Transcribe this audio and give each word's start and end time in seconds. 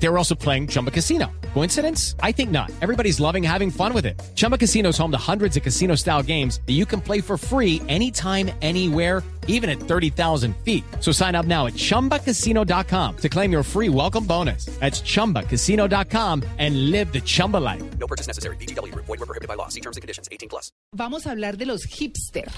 They 0.00 0.08
were 0.08 0.18
also 0.18 0.34
playing 0.34 0.68
Chumba 0.68 0.90
Casino. 0.90 1.30
Coincidence? 1.54 2.14
I 2.22 2.32
think 2.32 2.50
not. 2.50 2.70
Everybody's 2.80 3.18
loving 3.18 3.42
having 3.42 3.70
fun 3.70 3.92
with 3.92 4.06
it. 4.06 4.20
Chumba 4.36 4.56
Casino 4.56 4.90
is 4.90 4.98
home 4.98 5.10
to 5.10 5.18
hundreds 5.18 5.56
of 5.56 5.62
casino 5.62 5.96
style 5.96 6.22
games 6.22 6.60
that 6.66 6.74
you 6.74 6.86
can 6.86 7.00
play 7.00 7.20
for 7.20 7.36
free 7.36 7.82
anytime, 7.88 8.50
anywhere, 8.62 9.22
even 9.48 9.68
at 9.68 9.80
30,000 9.80 10.54
feet. 10.64 10.84
So 11.00 11.10
sign 11.10 11.34
up 11.34 11.46
now 11.46 11.66
at 11.66 11.72
chumbacasino.com 11.74 13.16
to 13.16 13.28
claim 13.28 13.50
your 13.50 13.64
free 13.64 13.88
welcome 13.88 14.24
bonus. 14.24 14.66
That's 14.78 15.00
chumbacasino.com 15.02 16.44
and 16.58 16.90
live 16.90 17.12
the 17.12 17.20
Chumba 17.20 17.56
life. 17.56 17.82
No 17.98 18.06
purchase 18.06 18.28
necessary. 18.28 18.56
BGW. 18.56 18.94
Void 18.94 19.08
were 19.08 19.26
prohibited 19.26 19.48
by 19.48 19.54
law. 19.54 19.68
See 19.68 19.80
terms 19.80 19.96
and 19.96 20.02
conditions. 20.02 20.28
18 20.30 20.48
plus. 20.48 20.70
Vamos 20.92 21.26
a 21.26 21.30
hablar 21.32 21.56
de 21.56 21.66
los 21.66 21.84
hipster. 21.84 22.48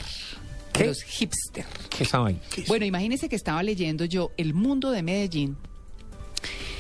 ¿Qué? 0.73 0.87
Los 0.87 1.03
hipster. 1.03 1.65
¿Qué 1.91 2.05
saben? 2.05 2.41
Bueno, 2.69 2.85
imagínense 2.85 3.29
que 3.29 3.37
estaba 3.37 3.63
leyendo 3.63 4.05
yo 4.05 4.31
El 4.37 4.53
Mundo 4.55 4.91
de 4.91 5.03
Medellín. 5.03 5.57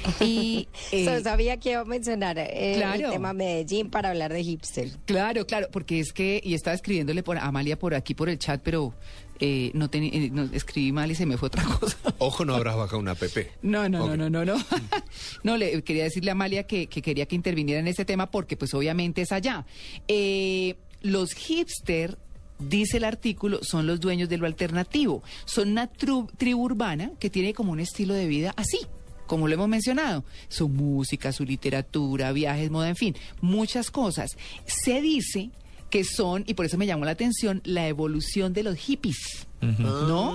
Y 0.20 0.68
eh, 0.92 1.04
So, 1.04 1.22
sabía 1.22 1.56
que 1.59 1.72
iba 1.72 1.80
a 1.80 1.84
mencionar 1.84 2.38
eh, 2.38 2.74
claro. 2.77 3.06
el 3.06 3.10
tema 3.12 3.32
Medellín 3.32 3.90
para 3.90 4.10
hablar 4.10 4.32
de 4.32 4.42
hipster. 4.42 4.90
claro, 5.06 5.46
claro, 5.46 5.68
porque 5.73 6.00
es 6.00 6.12
que, 6.12 6.40
y 6.45 6.54
estaba 6.54 6.74
escribiéndole 6.74 7.23
por 7.23 7.38
a 7.38 7.45
Amalia 7.46 7.78
por 7.78 7.95
aquí 7.95 8.14
por 8.14 8.28
el 8.28 8.38
chat, 8.38 8.60
pero 8.62 8.95
eh, 9.40 9.70
no, 9.74 9.90
teni- 9.90 10.10
eh, 10.12 10.30
no 10.30 10.45
escribí 10.52 10.92
mal 10.92 11.10
y 11.10 11.14
se 11.14 11.24
me 11.26 11.36
fue 11.38 11.46
otra 11.46 11.64
cosa. 11.80 11.96
Ojo, 12.18 12.45
no 12.45 12.54
habrás 12.54 12.76
bajado 12.76 12.98
una 12.98 13.14
PP. 13.14 13.50
No, 13.62 13.88
no, 13.88 14.06
no, 14.09 14.16
no, 14.16 14.28
no, 14.30 14.45
no. 14.45 14.56
no, 15.42 15.56
le 15.56 15.82
quería 15.82 16.04
decirle 16.04 16.30
a 16.30 16.32
Amalia 16.32 16.64
que, 16.64 16.87
que 16.88 17.01
quería 17.02 17.26
que 17.26 17.37
interviniera 17.37 17.80
en 17.80 17.88
este 17.88 18.04
tema 18.04 18.30
porque 18.30 18.56
pues 18.56 18.74
obviamente 18.74 19.23
es 19.23 19.32
allá. 19.32 19.64
Eh, 20.09 20.76
los 21.02 21.32
hipster, 21.32 22.18
dice 22.59 22.98
el 22.98 23.04
artículo, 23.04 23.60
son 23.62 23.87
los 23.87 24.01
dueños 24.01 24.28
de 24.28 24.37
lo 24.37 24.45
alternativo. 24.46 25.23
Son 25.46 25.71
una 25.71 25.90
tru- 25.90 26.28
tribu 26.37 26.62
urbana 26.65 27.12
que 27.18 27.30
tiene 27.30 27.54
como 27.54 27.73
un 27.73 27.80
estilo 27.80 28.12
de 28.12 28.26
vida 28.26 28.52
así. 28.56 28.80
Como 29.30 29.46
lo 29.46 29.54
hemos 29.54 29.68
mencionado, 29.68 30.24
su 30.48 30.68
música, 30.68 31.30
su 31.30 31.45
literatura, 31.45 32.32
viajes, 32.32 32.68
moda, 32.68 32.88
en 32.88 32.96
fin, 32.96 33.14
muchas 33.40 33.92
cosas. 33.92 34.37
Se 34.66 35.00
dice 35.00 35.50
que 35.88 36.02
son, 36.02 36.42
y 36.48 36.54
por 36.54 36.66
eso 36.66 36.76
me 36.76 36.84
llamó 36.84 37.04
la 37.04 37.12
atención, 37.12 37.62
la 37.64 37.87
evolución 37.87 38.52
de 38.52 38.64
los 38.64 38.74
hippies. 38.74 39.46
¿No? 39.60 40.34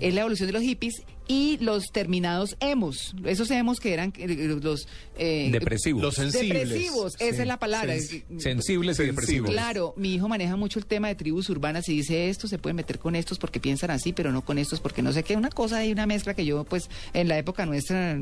Es 0.00 0.12
la 0.12 0.20
evolución 0.20 0.48
de 0.48 0.52
los 0.52 0.60
hippies 0.60 1.02
y 1.28 1.58
los 1.58 1.86
terminados 1.92 2.56
emos. 2.60 3.14
Esos 3.24 3.50
emos 3.50 3.80
que 3.80 3.92
eran 3.92 4.12
eh, 4.16 4.56
los... 4.62 4.86
eh, 5.18 5.48
Depresivos. 5.52 6.02
Los 6.02 6.14
sensibles. 6.14 6.68
Depresivos, 6.68 7.14
esa 7.18 7.34
Sí. 7.36 7.42
es 7.42 7.46
la 7.48 7.58
palabra. 7.58 7.94
Sens- 7.96 8.22
sensibles 8.38 8.98
y 9.00 9.04
depresivos. 9.06 9.50
Claro, 9.50 9.94
mi 9.96 10.14
hijo 10.14 10.28
maneja 10.28 10.56
mucho 10.56 10.78
el 10.78 10.86
tema 10.86 11.08
de 11.08 11.14
tribus 11.16 11.50
urbanas 11.50 11.88
y 11.88 11.96
dice 11.96 12.28
esto 12.28 12.46
se 12.48 12.58
puede 12.58 12.74
meter 12.74 12.98
con 12.98 13.16
estos 13.16 13.38
porque 13.38 13.60
piensan 13.60 13.90
así, 13.90 14.12
pero 14.12 14.30
no 14.32 14.44
con 14.44 14.58
estos 14.58 14.80
porque 14.80 15.02
no 15.02 15.12
sé 15.12 15.22
qué. 15.22 15.36
Una 15.36 15.50
cosa 15.50 15.84
y 15.84 15.92
una 15.92 16.06
mezcla 16.06 16.34
que 16.34 16.44
yo, 16.44 16.64
pues, 16.64 16.88
en 17.12 17.28
la 17.28 17.38
época 17.38 17.66
nuestra 17.66 18.18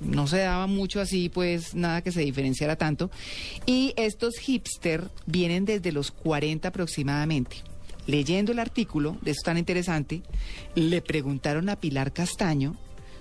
no 0.00 0.26
se 0.26 0.38
daba 0.38 0.66
mucho 0.66 1.00
así, 1.00 1.28
pues, 1.28 1.74
nada 1.74 2.02
que 2.02 2.12
se 2.12 2.20
diferenciara 2.20 2.76
tanto. 2.76 3.10
Y 3.66 3.92
estos 3.96 4.36
hipster 4.38 5.04
vienen 5.26 5.64
desde 5.64 5.90
los 5.92 6.10
40 6.10 6.68
aproximadamente. 6.68 7.56
Leyendo 8.06 8.52
el 8.52 8.58
artículo 8.58 9.16
de 9.22 9.32
eso 9.32 9.42
tan 9.44 9.58
interesante, 9.58 10.22
le 10.74 11.02
preguntaron 11.02 11.68
a 11.68 11.76
Pilar 11.76 12.12
Castaño 12.12 12.76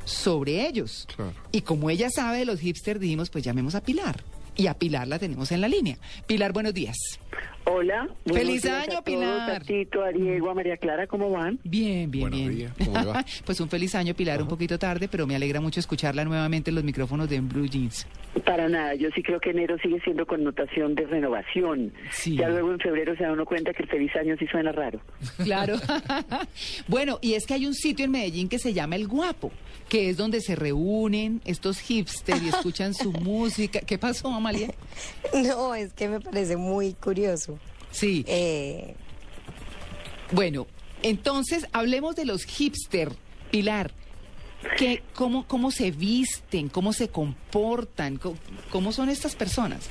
sobre 0.05 0.67
ellos. 0.67 1.08
Claro. 1.16 1.33
Y 1.52 1.61
como 1.61 1.89
ella 1.89 2.09
sabe 2.09 2.39
de 2.39 2.45
los 2.45 2.59
hipsters, 2.59 3.00
dijimos, 3.00 3.30
pues 3.30 3.44
llamemos 3.44 3.75
a 3.75 3.81
Pilar. 3.81 4.23
Y 4.55 4.67
a 4.67 4.75
Pilar 4.75 5.08
la 5.08 5.19
tenemos 5.19 5.52
en 5.52 5.61
la 5.61 5.67
línea. 5.67 5.97
Pilar, 6.27 6.53
buenos 6.53 6.73
días. 6.73 6.95
Hola. 7.67 8.08
¡Feliz 8.25 8.61
días 8.61 8.75
año, 8.75 8.99
a 8.99 9.02
todos, 9.02 9.03
Pilar! 9.03 9.52
A 9.52 9.59
Tito, 9.59 10.03
a 10.03 10.09
Diego, 10.11 10.52
a 10.52 10.53
María 10.53 10.77
Clara, 10.77 11.08
¿cómo 11.08 11.31
van? 11.31 11.59
Bien, 11.63 12.11
bien, 12.11 12.30
Buenos 12.30 12.39
bien. 12.39 12.55
días, 12.55 12.73
¿cómo 12.77 12.99
le 12.99 13.05
va? 13.05 13.25
pues 13.45 13.59
un 13.59 13.69
feliz 13.69 13.95
año, 13.95 14.13
Pilar, 14.13 14.41
un 14.41 14.47
poquito 14.47 14.77
tarde, 14.77 15.08
pero 15.08 15.25
me 15.25 15.35
alegra 15.35 15.59
mucho 15.59 15.80
escucharla 15.80 16.23
nuevamente 16.23 16.70
en 16.70 16.75
los 16.75 16.83
micrófonos 16.83 17.27
de 17.27 17.39
Blue 17.42 17.65
Jeans. 17.65 18.05
Para 18.45 18.70
nada, 18.70 18.93
yo 18.93 19.09
sí 19.15 19.23
creo 19.23 19.39
que 19.39 19.49
enero 19.49 19.77
sigue 19.81 19.99
siendo 20.02 20.27
connotación 20.27 20.93
de 20.93 21.08
renovación. 21.08 21.92
Sí. 22.11 22.37
Ya 22.37 22.49
luego 22.49 22.71
en 22.71 22.80
febrero 22.80 23.15
se 23.15 23.23
da 23.23 23.31
uno 23.31 23.45
cuenta 23.45 23.73
que 23.73 23.81
el 23.83 23.89
feliz 23.89 24.15
año 24.15 24.36
sí 24.37 24.45
suena 24.48 24.71
raro. 24.71 24.99
Claro. 25.43 25.75
bueno, 26.87 27.20
y 27.21 27.33
es 27.33 27.45
que 27.45 27.54
hay 27.54 27.65
un 27.65 27.73
sitio 27.73 28.05
en 28.05 28.11
Medellín 28.11 28.48
que 28.49 28.58
se 28.59 28.73
llama 28.73 28.95
El 28.95 29.08
Guapo, 29.08 29.52
que 29.89 30.09
es 30.09 30.17
donde 30.17 30.42
se 30.42 30.55
reúnen 30.55 31.42
estos 31.45 31.80
hipsters 31.80 32.42
y 32.42 32.49
escuchan 32.49 32.93
su 32.93 33.11
música. 33.11 33.80
¿Qué 33.81 33.98
pasó, 33.98 34.30
Amalia? 34.30 34.73
No, 35.33 35.75
es 35.75 35.93
que 35.93 36.08
me 36.08 36.20
parece 36.20 36.58
muy 36.58 36.93
curioso. 36.93 37.55
Sí. 37.95 38.26
Eh, 38.28 38.95
Bueno, 40.32 40.67
entonces 41.04 41.67
hablemos 41.72 42.16
de 42.16 42.26
los 42.26 42.44
hipster, 42.45 43.11
Pilar. 43.52 43.92
¿Qué, 44.77 45.02
cómo, 45.14 45.48
¿Cómo 45.48 45.71
se 45.71 45.92
visten? 45.92 46.70
¿Cómo 46.70 46.92
se 46.93 47.09
comportan? 47.09 48.17
¿Cómo, 48.17 48.37
cómo 48.70 48.92
son 48.92 49.09
estas 49.09 49.36
personas? 49.36 49.89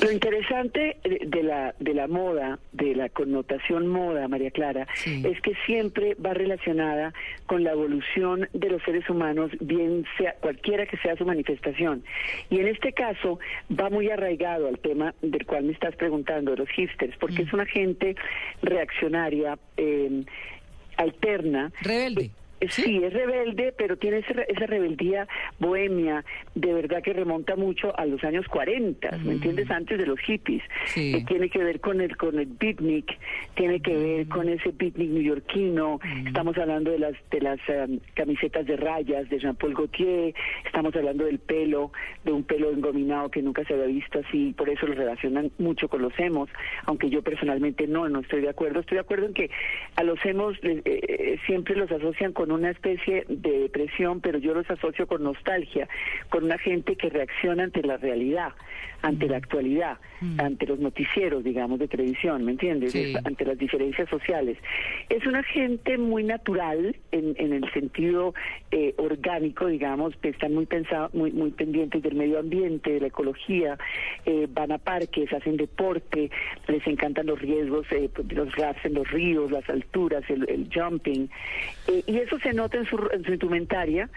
Lo 0.00 0.10
interesante 0.10 0.96
de 1.02 1.42
la, 1.42 1.74
de 1.78 1.94
la 1.94 2.06
moda, 2.08 2.58
de 2.72 2.94
la 2.94 3.08
connotación 3.08 3.86
moda, 3.88 4.26
María 4.28 4.50
Clara, 4.50 4.86
Sí. 4.94 5.22
es 5.26 5.40
que 5.42 5.52
siempre 5.66 6.14
va 6.14 6.34
relacionada 6.34 7.12
con 7.46 7.62
la 7.64 7.72
evolución 7.72 8.48
de 8.52 8.70
los 8.70 8.82
seres 8.84 9.08
humanos, 9.10 9.50
bien 9.60 10.04
sea 10.16 10.34
cualquiera 10.40 10.86
que 10.86 10.96
sea 10.98 11.16
su 11.16 11.24
manifestación. 11.26 12.02
Y 12.50 12.58
en 12.60 12.68
este 12.68 12.92
caso 12.92 13.38
va 13.70 13.90
muy 13.90 14.08
arraigado 14.10 14.68
al 14.68 14.78
tema 14.78 15.14
del 15.22 15.44
cual 15.46 15.64
me 15.64 15.72
estás 15.72 15.94
preguntando, 15.96 16.52
de 16.52 16.58
los 16.58 16.68
hipsters, 16.70 17.16
porque 17.18 17.42
es 17.42 17.52
una 17.52 17.66
gente 17.66 18.16
reaccionaria, 18.62 19.58
eh, 19.76 20.24
alterna. 20.96 21.72
Rebelde. 21.82 22.30
Eh, 22.62 22.68
Sí, 22.70 23.00
es 23.02 23.12
rebelde, 23.12 23.74
pero 23.76 23.96
tiene 23.96 24.18
ese 24.18 24.46
esa 24.48 24.66
rebeldía 24.66 25.26
bohemia, 25.58 26.24
de 26.54 26.72
verdad 26.72 27.02
que 27.02 27.12
remonta 27.12 27.56
mucho 27.56 27.96
a 27.98 28.06
los 28.06 28.22
años 28.24 28.46
40, 28.48 29.18
¿me 29.24 29.32
entiendes? 29.32 29.70
Antes 29.70 29.98
de 29.98 30.06
los 30.06 30.18
hippies. 30.20 30.62
Sí. 30.86 31.14
Eh, 31.16 31.24
tiene 31.26 31.48
que 31.50 31.58
ver 31.58 31.80
con 31.80 32.00
el 32.00 32.16
con 32.16 32.38
el 32.38 32.46
beatnik, 32.46 33.18
tiene 33.54 33.80
que 33.80 33.96
ver 33.96 34.28
con 34.28 34.48
ese 34.48 34.70
beatnik 34.72 35.10
neoyorquino. 35.10 36.00
Estamos 36.26 36.56
hablando 36.56 36.90
de 36.90 36.98
las 36.98 37.14
de 37.30 37.40
las 37.40 37.58
em, 37.68 37.98
camisetas 38.14 38.66
de 38.66 38.76
rayas 38.76 39.28
de 39.28 39.38
Jean-Paul 39.38 39.74
Gaultier, 39.74 40.34
estamos 40.64 40.94
hablando 40.94 41.24
del 41.24 41.38
pelo, 41.40 41.92
de 42.24 42.32
un 42.32 42.44
pelo 42.44 42.70
engominado 42.70 43.28
que 43.30 43.42
nunca 43.42 43.64
se 43.64 43.74
había 43.74 43.86
visto 43.86 44.20
así, 44.20 44.54
por 44.56 44.68
eso 44.68 44.86
lo 44.86 44.94
relacionan 44.94 45.50
mucho 45.58 45.88
con 45.88 46.02
los 46.02 46.12
hemos, 46.18 46.48
aunque 46.84 47.10
yo 47.10 47.22
personalmente 47.22 47.86
no, 47.86 48.08
no 48.08 48.20
estoy 48.20 48.40
de 48.40 48.50
acuerdo. 48.50 48.80
Estoy 48.80 48.96
de 48.96 49.02
acuerdo 49.02 49.26
en 49.26 49.34
que 49.34 49.50
a 49.96 50.04
los 50.04 50.24
hemos 50.24 50.56
eh, 50.62 51.38
siempre 51.46 51.74
los 51.74 51.90
asocian 51.90 52.32
con 52.32 52.51
una 52.52 52.70
especie 52.70 53.24
de 53.28 53.60
depresión, 53.60 54.20
pero 54.20 54.38
yo 54.38 54.54
los 54.54 54.70
asocio 54.70 55.06
con 55.06 55.22
nostalgia, 55.22 55.88
con 56.28 56.44
una 56.44 56.58
gente 56.58 56.96
que 56.96 57.08
reacciona 57.10 57.64
ante 57.64 57.82
la 57.82 57.96
realidad, 57.96 58.52
ante 59.02 59.26
la 59.26 59.36
actualidad, 59.38 59.98
ante 60.38 60.64
los 60.66 60.78
noticieros, 60.78 61.42
digamos, 61.42 61.80
de 61.80 61.88
televisión, 61.88 62.44
¿me 62.44 62.52
entiendes? 62.52 62.92
Sí. 62.92 63.12
Es- 63.16 63.26
ante 63.26 63.44
las 63.44 63.58
diferencias 63.58 64.08
sociales. 64.08 64.56
Es 65.08 65.26
una 65.26 65.42
gente 65.42 65.98
muy 65.98 66.22
natural 66.22 66.94
en, 67.10 67.34
en 67.38 67.52
el 67.52 67.68
sentido 67.72 68.32
eh, 68.70 68.94
orgánico, 68.98 69.66
digamos, 69.66 70.14
que 70.18 70.28
están 70.28 70.54
muy 70.54 70.66
pensados, 70.66 71.12
muy, 71.14 71.32
muy 71.32 71.50
pendientes 71.50 72.00
del 72.02 72.14
medio 72.14 72.38
ambiente, 72.38 72.92
de 72.92 73.00
la 73.00 73.08
ecología, 73.08 73.76
eh, 74.24 74.46
van 74.48 74.70
a 74.70 74.78
parques, 74.78 75.32
hacen 75.32 75.56
deporte, 75.56 76.30
les 76.68 76.86
encantan 76.86 77.26
los 77.26 77.40
riesgos, 77.40 77.86
eh, 77.90 78.08
los 78.30 78.54
rafts 78.54 78.84
en 78.84 78.94
los 78.94 79.10
ríos, 79.10 79.50
las 79.50 79.68
alturas, 79.68 80.22
el, 80.30 80.48
el 80.48 80.68
jumping, 80.72 81.28
Eh, 81.88 82.04
y 82.06 82.18
se 82.38 82.52
nota 82.52 82.78
en 82.78 82.86
su, 82.86 82.96
en 83.12 83.24
su 83.24 83.32
indumentaria. 83.32 84.08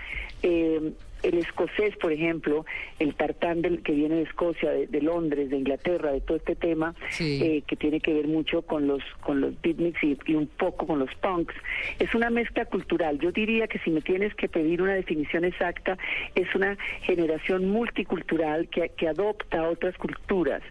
eh, 0.43 0.91
el 1.23 1.39
escocés, 1.39 1.97
por 1.97 2.11
ejemplo, 2.11 2.67
el 2.99 3.15
tartán 3.15 3.63
del, 3.63 3.81
que 3.81 3.93
viene 3.93 4.17
de 4.17 4.21
Escocia, 4.23 4.69
de, 4.69 4.85
de 4.85 5.01
Londres, 5.01 5.49
de 5.49 5.57
Inglaterra, 5.57 6.11
de 6.11 6.21
todo 6.21 6.37
este 6.37 6.55
tema, 6.55 6.93
Sí. 7.09 7.39
eh, 7.43 7.63
que 7.65 7.75
tiene 7.75 7.99
que 7.99 8.13
ver 8.13 8.27
mucho 8.27 8.61
con 8.61 8.85
los 8.85 9.01
con 9.21 9.41
los 9.41 9.59
beatniks 9.59 10.03
y, 10.03 10.19
y 10.27 10.35
un 10.35 10.45
poco 10.45 10.85
con 10.85 10.99
los 10.99 11.09
punks. 11.15 11.55
Es 11.97 12.13
una 12.13 12.29
mezcla 12.29 12.65
cultural. 12.65 13.17
Yo 13.17 13.31
diría 13.31 13.65
que 13.65 13.79
si 13.79 13.89
me 13.89 14.01
tienes 14.01 14.35
que 14.35 14.47
pedir 14.47 14.83
una 14.83 14.93
definición 14.93 15.45
exacta, 15.45 15.97
es 16.35 16.53
una 16.53 16.77
generación 17.01 17.65
multicultural 17.71 18.67
que, 18.69 18.89
que 18.89 19.07
adopta 19.07 19.67
otras 19.67 19.97
culturas. 19.97 20.61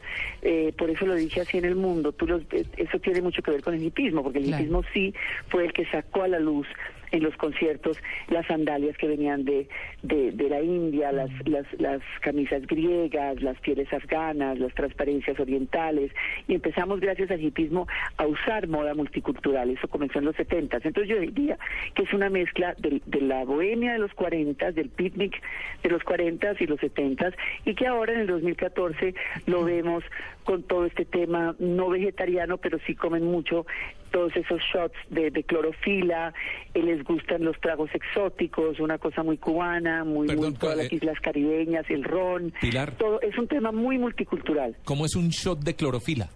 Eh, 0.43 0.73
por 0.79 0.88
eso 0.88 1.05
lo 1.05 1.17
dije 1.17 1.40
así 1.40 1.58
en 1.58 1.64
el 1.64 1.75
mundo. 1.75 2.12
Tú 2.12 2.29
los, 2.29 2.43
eh, 2.52 2.64
eso 2.76 3.00
tiene 3.00 3.23
mucho 3.23 3.43
que 3.43 3.50
ver 3.50 3.62
con 3.62 3.75
el 3.75 3.82
hipismo, 3.82 4.23
porque 4.23 4.38
el 4.38 4.44
Claro. 4.44 4.62
hipismo 4.62 4.82
sí 4.93 5.12
fue 5.49 5.64
el 5.64 5.73
que 5.73 5.85
sacó 5.87 6.23
a 6.23 6.29
la 6.29 6.38
luz 6.38 6.69
en 7.14 7.22
los 7.22 7.37
conciertos 7.37 7.96
las 8.28 8.44
sandalias 8.46 8.96
que 8.99 9.06
venían 9.06 9.44
de, 9.44 9.69
de, 10.02 10.32
de 10.32 10.49
la 10.49 10.61
India, 10.61 11.12
las, 11.12 11.31
las, 11.46 11.64
las 11.78 12.02
camisas 12.20 12.66
griegas, 12.66 13.40
las 13.40 13.58
pieles 13.61 13.93
afganas, 13.93 14.58
las 14.58 14.75
transparencias 14.75 15.38
orientales, 15.38 16.11
y 16.49 16.55
empezamos 16.55 16.99
gracias 16.99 17.31
al 17.31 17.40
hipismo 17.40 17.87
a 18.16 18.26
usar 18.26 18.66
moda 18.66 18.94
multicultural, 18.94 19.70
eso 19.70 19.87
comenzó 19.87 20.19
en 20.19 20.25
los 20.25 20.37
70. 20.37 20.78
Entonces 20.78 21.08
yo 21.08 21.20
diría 21.20 21.56
que 21.94 22.02
es 22.02 22.12
una 22.12 22.31
mezcla 22.31 22.75
de, 22.78 23.00
de 23.06 23.20
la 23.20 23.44
bohemia 23.44 23.93
de 23.93 24.00
los 24.00 24.12
40, 24.14 24.72
del 24.72 24.88
picnic 24.88 25.40
de 25.84 25.90
los 25.90 26.02
40 26.02 26.55
y 26.58 26.66
los 26.66 26.81
70, 26.81 27.32
y 27.64 27.75
que 27.76 27.87
ahora 27.87 28.12
en 28.12 28.20
el 28.20 28.26
2014 28.26 29.14
lo 29.46 29.64
vemos 29.64 30.02
con 30.43 30.62
todo 30.64 30.84
este 30.84 31.05
tema 31.05 31.55
no 31.58 31.88
vegetariano, 31.90 32.58
pero 32.58 32.78
sí 32.87 32.94
comen 32.94 33.25
mucho 33.25 33.66
todos 34.14 34.37
esos 34.37 34.61
shots 34.72 34.94
de, 35.11 35.32
de 35.32 35.43
clorofila, 35.43 36.32
eh, 36.72 36.81
les 36.82 37.02
gustan 37.02 37.44
los 37.44 37.61
tragos 37.61 37.90
exóticos, 37.93 38.78
una 38.78 38.96
cosa 38.99 39.25
muy 39.25 39.38
cubana, 39.38 40.05
muy, 40.05 40.28
Perdón, 40.28 40.50
muy 40.50 40.58
todas 40.58 40.78
eh, 40.78 40.82
las 40.84 40.93
islas 40.93 41.20
caribeñas, 41.20 41.84
el 41.90 42.05
ron, 42.05 42.52
Pilar. 42.61 42.93
todo 42.93 43.20
es 43.22 43.37
un 43.37 43.49
tema 43.49 43.72
muy 43.72 43.99
multicultural. 43.99 44.76
¿Cómo 44.84 45.05
es 45.05 45.16
un 45.16 45.31
shot 45.31 45.58
de 45.64 45.75
clorofila? 45.75 46.28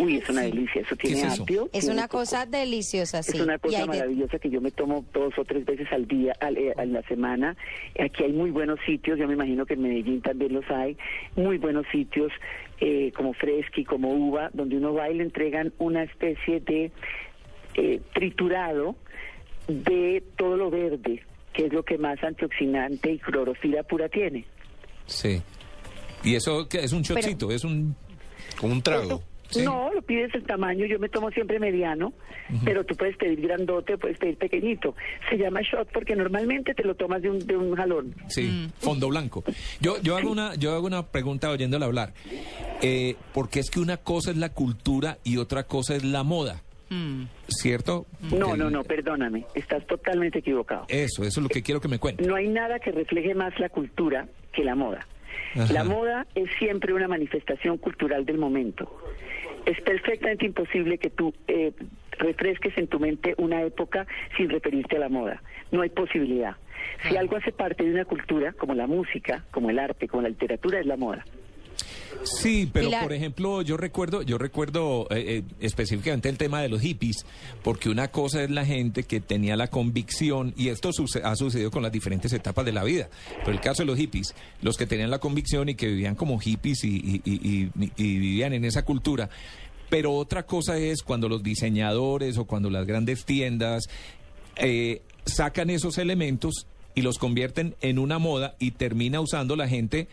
Uy, 0.00 0.16
es 0.16 0.28
una 0.28 0.42
delicia, 0.42 0.80
eso 0.82 0.96
¿Qué 0.96 1.08
tiene 1.08 1.22
es 1.28 1.32
eso? 1.34 1.42
apio. 1.44 1.64
Es 1.72 1.80
tiene 1.84 1.94
una 1.94 2.08
coco. 2.08 2.18
cosa 2.20 2.44
deliciosa, 2.46 3.22
sí. 3.22 3.36
Es 3.38 3.42
una 3.42 3.58
cosa 3.58 3.80
de- 3.80 3.86
maravillosa 3.86 4.38
que 4.38 4.50
yo 4.50 4.60
me 4.60 4.70
tomo 4.70 5.04
dos 5.14 5.32
o 5.38 5.44
tres 5.44 5.64
veces 5.64 5.86
al 5.92 6.06
día, 6.08 6.34
al- 6.40 6.56
eh, 6.58 6.74
a 6.76 6.84
la 6.84 7.02
semana. 7.02 7.56
Aquí 7.98 8.24
hay 8.24 8.32
muy 8.32 8.50
buenos 8.50 8.78
sitios, 8.84 9.18
yo 9.18 9.26
me 9.28 9.34
imagino 9.34 9.64
que 9.66 9.74
en 9.74 9.82
Medellín 9.82 10.20
también 10.20 10.52
los 10.52 10.68
hay, 10.70 10.96
muy 11.36 11.56
buenos 11.58 11.86
sitios 11.92 12.32
eh, 12.80 13.12
como 13.14 13.32
Fresky, 13.34 13.84
como 13.84 14.12
Uva, 14.12 14.50
donde 14.52 14.76
uno 14.76 14.94
va 14.94 15.10
y 15.10 15.14
le 15.14 15.24
entregan 15.24 15.72
una 15.78 16.04
especie 16.04 16.60
de 16.60 16.92
eh, 17.74 18.00
triturado 18.14 18.96
de 19.66 20.22
todo 20.36 20.56
lo 20.56 20.70
verde, 20.70 21.22
que 21.52 21.66
es 21.66 21.72
lo 21.72 21.84
que 21.84 21.98
más 21.98 22.22
antioxidante 22.22 23.12
y 23.12 23.18
clorofila 23.18 23.82
pura 23.82 24.08
tiene. 24.08 24.44
Sí. 25.06 25.42
¿Y 26.24 26.34
eso 26.34 26.68
qué? 26.68 26.84
es 26.84 26.92
un 26.92 27.02
shotcito? 27.02 27.50
¿Es 27.50 27.64
un...? 27.64 27.94
Como 28.58 28.72
un 28.72 28.82
trago. 28.82 29.22
Sí. 29.50 29.62
No, 29.62 29.87
pides 30.08 30.34
el 30.34 30.42
tamaño, 30.42 30.86
yo 30.86 30.98
me 30.98 31.08
tomo 31.08 31.30
siempre 31.30 31.60
mediano, 31.60 32.12
pero 32.64 32.82
tú 32.82 32.96
puedes 32.96 33.16
pedir 33.16 33.40
grandote, 33.42 33.96
puedes 33.98 34.18
pedir 34.18 34.36
pequeñito. 34.36 34.96
Se 35.30 35.36
llama 35.38 35.60
shot 35.62 35.88
porque 35.92 36.16
normalmente 36.16 36.74
te 36.74 36.82
lo 36.82 36.96
tomas 36.96 37.22
de 37.22 37.30
un, 37.30 37.46
de 37.46 37.56
un 37.56 37.76
jalón. 37.76 38.14
Sí, 38.28 38.68
fondo 38.78 39.08
blanco. 39.08 39.44
Yo, 39.80 40.00
yo, 40.02 40.16
hago 40.16 40.32
una, 40.32 40.54
yo 40.56 40.74
hago 40.74 40.86
una 40.86 41.06
pregunta 41.06 41.50
oyéndola 41.50 41.86
hablar. 41.86 42.14
Eh, 42.82 43.14
porque 43.34 43.60
es 43.60 43.70
que 43.70 43.78
una 43.80 43.98
cosa 43.98 44.30
es 44.32 44.36
la 44.38 44.48
cultura 44.48 45.18
y 45.22 45.36
otra 45.36 45.64
cosa 45.64 45.94
es 45.94 46.02
la 46.04 46.22
moda, 46.24 46.62
¿cierto? 47.48 48.06
No, 48.20 48.54
El- 48.54 48.58
no, 48.60 48.70
no, 48.70 48.82
perdóname, 48.84 49.44
estás 49.54 49.86
totalmente 49.86 50.38
equivocado. 50.38 50.84
Eso, 50.88 51.22
eso 51.22 51.40
es 51.40 51.42
lo 51.42 51.48
que 51.48 51.62
quiero 51.62 51.80
que 51.80 51.88
me 51.88 51.98
cuente. 51.98 52.24
No 52.26 52.34
hay 52.34 52.48
nada 52.48 52.78
que 52.78 52.90
refleje 52.92 53.34
más 53.34 53.58
la 53.60 53.68
cultura 53.68 54.26
que 54.52 54.64
la 54.64 54.74
moda. 54.74 55.06
Ajá. 55.54 55.72
La 55.72 55.84
moda 55.84 56.26
es 56.34 56.50
siempre 56.58 56.92
una 56.92 57.08
manifestación 57.08 57.78
cultural 57.78 58.24
del 58.24 58.38
momento. 58.38 58.90
Es 59.66 59.80
perfectamente 59.82 60.46
imposible 60.46 60.98
que 60.98 61.10
tú 61.10 61.34
eh, 61.46 61.72
refresques 62.18 62.76
en 62.78 62.86
tu 62.86 62.98
mente 62.98 63.34
una 63.38 63.62
época 63.62 64.06
sin 64.36 64.48
referirte 64.48 64.96
a 64.96 65.00
la 65.00 65.08
moda. 65.08 65.42
No 65.70 65.82
hay 65.82 65.90
posibilidad. 65.90 66.56
Si 67.02 67.16
algo 67.16 67.36
hace 67.36 67.52
parte 67.52 67.84
de 67.84 67.92
una 67.92 68.04
cultura, 68.04 68.52
como 68.52 68.74
la 68.74 68.86
música, 68.86 69.44
como 69.50 69.70
el 69.70 69.78
arte, 69.78 70.08
como 70.08 70.22
la 70.22 70.28
literatura, 70.28 70.80
es 70.80 70.86
la 70.86 70.96
moda. 70.96 71.24
Sí, 72.24 72.68
pero 72.72 72.86
Pilar. 72.86 73.02
por 73.04 73.12
ejemplo, 73.12 73.62
yo 73.62 73.76
recuerdo, 73.76 74.22
yo 74.22 74.38
recuerdo 74.38 75.06
eh, 75.10 75.38
eh, 75.38 75.42
específicamente 75.60 76.28
el 76.28 76.36
tema 76.38 76.60
de 76.60 76.68
los 76.68 76.80
hippies, 76.80 77.24
porque 77.62 77.88
una 77.88 78.08
cosa 78.08 78.42
es 78.42 78.50
la 78.50 78.64
gente 78.64 79.02
que 79.04 79.20
tenía 79.20 79.56
la 79.56 79.68
convicción, 79.68 80.52
y 80.56 80.68
esto 80.68 80.92
suce- 80.92 81.22
ha 81.24 81.36
sucedido 81.36 81.70
con 81.70 81.82
las 81.82 81.92
diferentes 81.92 82.32
etapas 82.32 82.64
de 82.64 82.72
la 82.72 82.84
vida, 82.84 83.08
pero 83.40 83.52
el 83.52 83.60
caso 83.60 83.82
de 83.82 83.86
los 83.86 83.98
hippies, 83.98 84.34
los 84.62 84.76
que 84.76 84.86
tenían 84.86 85.10
la 85.10 85.18
convicción 85.18 85.68
y 85.68 85.74
que 85.74 85.86
vivían 85.86 86.14
como 86.14 86.38
hippies 86.38 86.84
y, 86.84 86.88
y- 86.96 87.22
y- 87.24 87.70
y- 87.78 87.92
y 87.96 88.18
vivían 88.18 88.52
en 88.52 88.64
esa 88.64 88.84
cultura, 88.84 89.30
pero 89.88 90.12
otra 90.14 90.44
cosa 90.44 90.76
es 90.78 91.02
cuando 91.02 91.28
los 91.28 91.42
diseñadores 91.42 92.36
o 92.38 92.44
cuando 92.44 92.68
las 92.70 92.86
grandes 92.86 93.24
tiendas 93.24 93.84
eh, 94.56 95.02
sacan 95.24 95.70
esos 95.70 95.98
elementos 95.98 96.66
y 96.94 97.02
los 97.02 97.18
convierten 97.18 97.76
en 97.80 97.98
una 97.98 98.18
moda 98.18 98.54
y 98.58 98.72
termina 98.72 99.20
usando 99.20 99.54
la 99.56 99.68
gente 99.68 100.08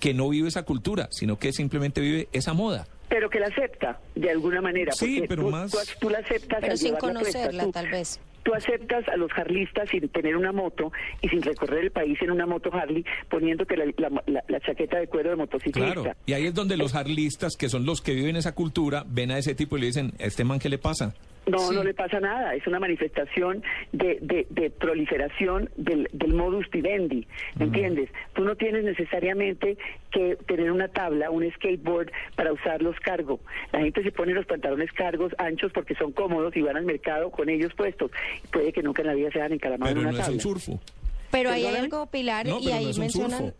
que 0.00 0.14
no 0.14 0.28
vive 0.28 0.48
esa 0.48 0.62
cultura, 0.64 1.08
sino 1.10 1.38
que 1.38 1.52
simplemente 1.52 2.00
vive 2.00 2.28
esa 2.32 2.52
moda. 2.52 2.86
Pero 3.08 3.30
que 3.30 3.38
la 3.38 3.46
acepta 3.46 4.00
de 4.14 4.30
alguna 4.30 4.60
manera. 4.60 4.92
Sí, 4.92 5.16
porque 5.18 5.28
pero 5.28 5.42
tú, 5.44 5.50
más- 5.50 5.70
Tú, 5.70 5.78
tú 6.00 6.10
la 6.10 6.18
aceptas 6.18 6.58
Pero 6.60 6.76
sin 6.76 6.96
conocerla, 6.96 7.64
Tú- 7.64 7.72
tal 7.72 7.88
vez. 7.88 8.20
Tú 8.42 8.54
aceptas 8.54 9.08
a 9.08 9.16
los 9.16 9.28
harlistas 9.36 9.88
sin 9.90 10.08
tener 10.08 10.36
una 10.36 10.52
moto 10.52 10.92
y 11.20 11.28
sin 11.28 11.42
recorrer 11.42 11.82
el 11.84 11.90
país 11.90 12.16
en 12.22 12.30
una 12.30 12.46
moto 12.46 12.72
Harley, 12.72 13.04
poniéndote 13.28 13.76
la, 13.76 13.86
la- 13.96 14.22
la- 14.26 14.44
la 14.46 14.60
chaqueta 14.60 14.98
de 15.00 15.08
cuero 15.08 15.30
de 15.30 15.36
motociclista. 15.36 15.92
Claro. 16.02 16.16
Y 16.26 16.32
ahí 16.32 16.46
es 16.46 16.54
donde 16.54 16.76
los 16.76 16.94
harlistas, 16.94 17.56
que 17.56 17.68
son 17.68 17.84
los 17.86 18.00
que 18.00 18.14
viven 18.14 18.36
esa 18.36 18.52
cultura, 18.54 19.04
ven 19.08 19.32
a 19.32 19.38
ese 19.38 19.56
tipo 19.56 19.76
y 19.76 19.80
le 19.80 19.86
dicen, 19.86 20.12
¿a 20.20 20.24
este 20.24 20.44
man 20.44 20.60
qué 20.60 20.68
le 20.68 20.78
pasa? 20.78 21.12
No, 21.46 21.70
no 21.72 21.84
le 21.84 21.94
pasa 21.94 22.18
nada. 22.20 22.54
Es 22.54 22.66
una 22.66 22.80
manifestación 22.80 23.62
de, 23.92 24.18
de, 24.20 24.46
de 24.50 24.70
proliferación 24.70 25.70
del, 25.76 26.08
del 26.12 26.34
modus 26.34 26.68
vivendi. 26.70 27.26
¿Me 27.56 27.66
entiendes? 27.66 28.10
Tú 28.34 28.44
no 28.44 28.56
tienes 28.56 28.82
necesariamente 28.84 29.78
que 30.10 30.36
tener 30.46 30.72
una 30.72 30.88
tabla, 30.88 31.30
un 31.30 31.48
skateboard 31.52 32.10
para 32.34 32.52
usarlos 32.52 32.98
cargo. 33.00 33.38
La 33.72 33.80
gente 33.80 34.02
se 34.02 34.10
pone 34.12 34.32
los 34.34 34.44
pantalones 34.46 34.90
cargos 34.92 35.32
anchos 35.38 35.70
porque 35.72 35.94
son 35.94 36.12
cómodos 36.12 36.56
y 36.56 36.62
van 36.62 36.76
al 36.76 36.84
mercado 36.84 37.30
con 37.30 37.48
ellos 37.48 37.72
puestos. 37.74 38.10
Puede 38.50 38.72
que 38.72 38.82
nunca 38.82 39.02
en 39.02 39.08
la 39.08 39.14
vida 39.14 39.30
se 39.30 39.38
hayan 39.40 39.52
encaramado 39.52 39.88
Pero 39.90 40.00
en 40.00 40.04
no 40.04 40.10
una 40.10 40.18
es 40.18 40.24
tabla. 40.24 40.34
un 40.34 40.40
surfo. 40.40 40.80
Pero 41.30 41.50
ahí 41.50 41.60
hay 41.60 41.66
¿Perdóname? 41.72 41.84
algo, 41.94 42.06
Pilar, 42.10 42.46
No, 42.46 42.58
y 42.60 42.66
no 42.66 42.74
ahí 42.74 42.90
es 42.90 42.96
un 42.96 43.02
mencionan... 43.02 43.38
surfo. 43.38 43.56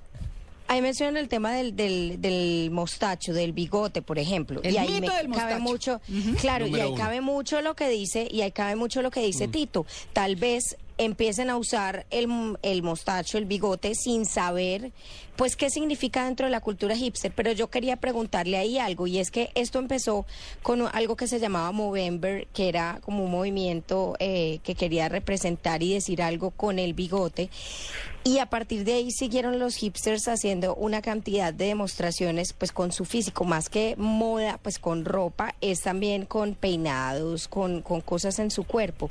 Ahí 0.68 0.82
mencionan 0.82 1.16
el 1.16 1.28
tema 1.28 1.52
del, 1.52 1.76
del, 1.76 2.20
del 2.20 2.70
mostacho, 2.72 3.32
del 3.32 3.52
bigote, 3.52 4.02
por 4.02 4.18
ejemplo. 4.18 4.60
El 4.64 4.74
y 4.74 4.78
ahí 4.78 5.00
mito 5.00 5.12
me 5.12 5.16
del 5.16 5.30
cabe 5.30 5.58
mostacho. 5.58 6.00
mucho, 6.00 6.00
claro, 6.40 6.66
y 6.66 6.74
ahí 6.80 6.88
uno. 6.88 6.96
cabe 6.96 7.20
mucho 7.20 7.60
lo 7.62 7.76
que 7.76 7.88
dice, 7.88 8.26
y 8.30 8.40
ahí 8.42 8.50
cabe 8.52 8.74
mucho 8.76 9.00
lo 9.02 9.10
que 9.10 9.20
dice 9.20 9.46
Tito. 9.48 9.86
Tal 10.12 10.36
vez 10.36 10.76
empiecen 10.98 11.50
a 11.50 11.58
usar 11.58 12.06
el, 12.10 12.56
el 12.62 12.82
mostacho, 12.82 13.36
el 13.38 13.44
bigote, 13.44 13.94
sin 13.94 14.24
saber, 14.24 14.92
pues, 15.36 15.54
qué 15.54 15.68
significa 15.70 16.24
dentro 16.24 16.46
de 16.46 16.50
la 16.50 16.60
cultura 16.60 16.96
hipster. 16.96 17.32
Pero 17.32 17.52
yo 17.52 17.68
quería 17.68 17.96
preguntarle 17.96 18.56
ahí 18.56 18.78
algo, 18.78 19.06
y 19.06 19.18
es 19.18 19.30
que 19.30 19.50
esto 19.54 19.78
empezó 19.78 20.26
con 20.62 20.82
algo 20.92 21.14
que 21.16 21.28
se 21.28 21.38
llamaba 21.38 21.70
Movember, 21.72 22.48
que 22.54 22.68
era 22.68 22.98
como 23.04 23.24
un 23.24 23.30
movimiento 23.30 24.16
eh, 24.18 24.58
que 24.64 24.74
quería 24.74 25.08
representar 25.08 25.82
y 25.82 25.92
decir 25.94 26.22
algo 26.22 26.50
con 26.50 26.78
el 26.78 26.94
bigote. 26.94 27.50
Y 28.26 28.40
a 28.40 28.46
partir 28.46 28.82
de 28.82 28.94
ahí 28.94 29.12
siguieron 29.12 29.60
los 29.60 29.76
hipsters 29.76 30.26
haciendo 30.26 30.74
una 30.74 31.00
cantidad 31.00 31.54
de 31.54 31.66
demostraciones 31.66 32.54
pues 32.54 32.72
con 32.72 32.90
su 32.90 33.04
físico, 33.04 33.44
más 33.44 33.68
que 33.68 33.94
moda, 33.98 34.58
pues 34.60 34.80
con 34.80 35.04
ropa, 35.04 35.54
es 35.60 35.82
también 35.82 36.26
con 36.26 36.56
peinados, 36.56 37.46
con, 37.46 37.82
con 37.82 38.00
cosas 38.00 38.40
en 38.40 38.50
su 38.50 38.64
cuerpo. 38.64 39.10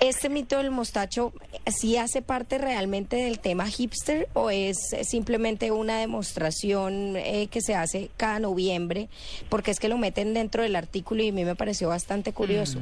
¿Este 0.00 0.28
mito 0.28 0.56
del 0.56 0.72
mostacho 0.72 1.32
sí 1.66 1.96
hace 1.96 2.22
parte 2.22 2.58
realmente 2.58 3.14
del 3.18 3.38
tema 3.38 3.68
hipster 3.68 4.28
o 4.32 4.50
es 4.50 4.94
eh, 4.94 5.04
simplemente 5.04 5.70
una 5.70 6.00
demostración 6.00 7.16
eh, 7.18 7.46
que 7.52 7.60
se 7.60 7.76
hace 7.76 8.10
cada 8.16 8.40
noviembre? 8.40 9.08
Porque 9.48 9.70
es 9.70 9.78
que 9.78 9.88
lo 9.88 9.96
meten 9.96 10.34
dentro 10.34 10.64
del 10.64 10.74
artículo 10.74 11.22
y 11.22 11.28
a 11.28 11.32
mí 11.32 11.44
me 11.44 11.54
pareció 11.54 11.90
bastante 11.90 12.32
curioso. 12.32 12.80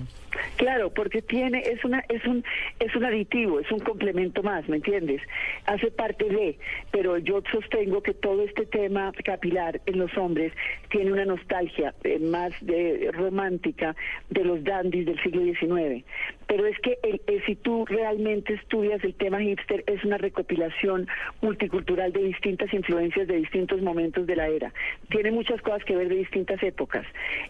Claro, 0.57 0.91
porque 0.91 1.23
tiene 1.23 1.61
es 1.61 1.85
una 1.85 2.05
es 2.09 2.25
un 2.25 2.45
es 2.81 2.95
un 2.95 3.05
aditivo, 3.05 3.61
es 3.61 3.71
un 3.71 3.81
complemento 3.81 4.43
más, 4.43 4.69
¿me 4.69 4.77
entiendes? 4.77 5.23
Hace 5.67 5.91
parte 5.91 6.25
de, 6.25 6.59
pero 6.91 7.19
yo 7.19 7.43
sostengo 7.51 8.03
que 8.03 8.15
todo 8.15 8.43
este 8.43 8.67
tema 8.67 9.13
capilar 9.25 9.81
en 9.87 9.99
los 9.99 10.17
hombres 10.17 10.53
tiene 10.91 11.13
una 11.13 11.25
nostalgia 11.25 11.95
eh, 12.05 12.19
más 12.19 12.53
de, 12.61 13.11
romántica 13.13 13.95
de 14.31 14.45
los 14.45 14.63
dandies 14.65 15.07
del 15.07 15.23
siglo 15.23 15.43
XIX. 15.43 16.05
Pero 16.49 16.67
es 16.67 16.79
que 16.81 16.99
el- 17.03 17.21
si 17.47 17.55
tú 17.57 17.85
realmente 17.87 18.55
estudias 18.55 19.03
el 19.05 19.15
tema 19.15 19.41
hipster 19.41 19.85
es 19.87 20.03
una 20.05 20.19
recopilación 20.19 21.07
multicultural 21.41 22.13
de 22.13 22.23
distintas 22.25 22.73
influencias 22.75 23.29
de 23.29 23.37
distintos 23.37 23.81
momentos 23.83 24.27
de 24.27 24.35
la 24.37 24.49
era. 24.49 24.73
Tiene 25.11 25.31
muchas 25.31 25.61
cosas 25.63 25.85
que 25.85 25.95
ver 25.97 26.09
de 26.09 26.17
distintas 26.17 26.63
épocas 26.63 27.07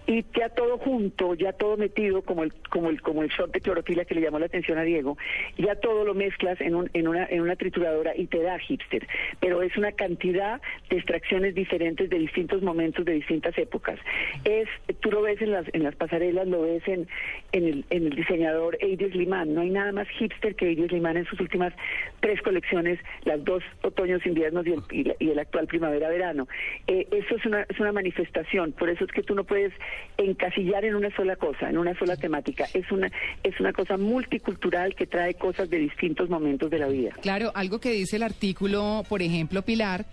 y 0.07 0.25
ya 0.37 0.49
todo 0.51 0.79
junto, 0.79 1.35
ya 1.35 1.53
todo 1.53 1.77
metido 1.77 2.23
como 2.23 2.43
el 2.45 2.53
como 2.71 2.91
el 2.91 3.01
como 3.01 3.23
el 3.23 3.31
shot 3.31 3.53
de 3.53 3.61
clorofila 3.61 4.05
que 4.05 4.15
le 4.15 4.21
llamó 4.21 4.39
la 4.39 4.47
atención 4.47 4.79
a 4.79 4.83
Diego, 4.83 5.17
ya 5.57 5.77
todo 5.77 6.05
lo 6.05 6.15
mezclas 6.15 6.61
en 6.61 6.75
un, 6.75 6.91
en 6.93 7.09
una 7.09 7.25
en 7.27 7.41
una 7.41 7.57
trituradora 7.57 8.17
y 8.17 8.27
te 8.27 8.43
da 8.43 8.59
hipster, 8.59 9.07
pero 9.41 9.63
es 9.63 9.77
una 9.77 9.93
cantidad 9.93 10.61
de 10.91 10.97
extracciones 10.97 11.55
diferentes 11.55 12.11
de 12.11 12.19
distintos 12.19 12.63
momentos 12.63 13.05
de 13.05 13.13
distintas 13.13 13.57
épocas. 13.59 13.99
Es 14.45 14.69
tú 15.01 15.11
lo 15.11 15.23
ves 15.23 15.41
en 15.41 15.53
las 15.53 15.67
en 15.73 15.83
las 15.85 15.95
pasarelas, 15.97 16.47
lo 16.49 16.63
ves 16.63 16.83
en 16.89 17.09
en 17.53 17.65
el, 17.65 17.85
en 17.91 18.07
el 18.07 18.15
diseñador 18.17 18.77
Eddie 18.95 19.11
Sliman. 19.11 19.55
No 19.55 19.61
hay 19.63 19.71
nada 19.71 19.93
más 19.93 20.09
hipster 20.19 20.55
que 20.55 20.73
Eddie 20.73 20.89
Sliman 20.89 21.17
en 21.17 21.25
sus 21.27 21.41
últimas 21.41 21.73
tres 22.21 22.41
colecciones, 22.43 22.99
las 23.25 23.45
dos 23.45 23.63
otoños, 23.83 24.25
inviernos 24.27 24.67
y 24.67 24.73
el, 24.73 24.81
y 24.91 25.05
la- 25.05 25.15
y 25.19 25.31
el 25.31 25.39
actual 25.39 25.67
primavera-verano. 25.67 26.49
Eh, 26.87 27.07
eso 27.11 27.37
es 27.37 27.47
una, 27.47 27.63
es 27.69 27.79
una 27.81 27.93
manifestación, 27.93 28.73
por 28.73 28.89
eso 28.91 29.05
es 29.05 29.11
que 29.13 29.23
tú 29.23 29.35
no 29.35 29.45
puedes 29.45 29.73
encasillar 30.17 30.85
en 30.85 30.95
una 30.95 31.15
sola 31.15 31.37
cosa, 31.37 31.69
en 31.71 31.79
una 31.79 31.97
sola 31.99 32.17
temática. 32.17 32.67
Es 32.75 32.91
una, 32.91 33.11
es 33.43 33.59
una 33.61 33.73
cosa 33.73 33.97
multicultural 33.97 34.95
que 34.95 35.07
trae 35.07 35.35
cosas 35.35 35.71
de 35.71 35.79
distintos 35.79 36.29
momentos 36.29 36.71
de 36.71 36.79
la 36.79 36.89
vida. 36.89 37.11
Claro, 37.23 37.53
algo 37.55 37.79
que 37.81 37.91
dice 37.93 38.17
el 38.17 38.23
artículo, 38.23 39.03
por 39.09 39.23
ejemplo, 39.23 39.63
Pilar, 39.63 40.05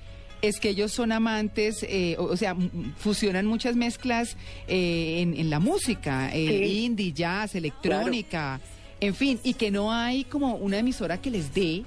es 0.48 0.60
que 0.60 0.70
ellos 0.70 0.92
son 0.92 1.12
amantes, 1.12 1.84
eh, 1.88 2.16
o, 2.20 2.24
o 2.26 2.38
sea, 2.38 2.56
fusionan 2.98 3.46
muchas 3.46 3.76
mezclas 3.76 4.38
eh, 4.68 5.20
en, 5.22 5.34
en 5.40 5.50
la 5.50 5.60
música, 5.60 6.30
eh, 6.34 6.48
Sí. 6.68 6.86
indie, 6.86 7.12
jazz, 7.14 7.56
electrónica, 7.56 8.60
en 9.00 9.14
fin, 9.16 9.40
y 9.44 9.54
que 9.56 9.72
no 9.72 9.92
hay 9.92 10.24
como 10.24 10.56
una 10.56 10.78
emisora 10.80 11.20
que 11.22 11.30
les 11.32 11.54
dé 11.54 11.84